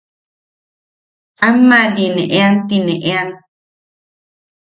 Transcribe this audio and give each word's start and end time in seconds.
Ammaʼali 1.47 2.05
ne 2.15 2.23
ean 2.39 2.53
ti 2.67 2.77
ne 2.85 2.95
ean. 3.13 3.29